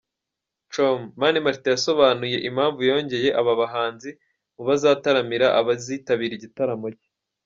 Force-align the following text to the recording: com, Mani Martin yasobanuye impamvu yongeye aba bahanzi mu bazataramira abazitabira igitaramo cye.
com, 0.73 0.99
Mani 1.19 1.39
Martin 1.45 1.71
yasobanuye 1.75 2.37
impamvu 2.49 2.79
yongeye 2.89 3.29
aba 3.39 3.53
bahanzi 3.61 4.09
mu 4.55 4.63
bazataramira 4.67 5.47
abazitabira 5.59 6.33
igitaramo 6.39 6.87
cye. 6.99 7.07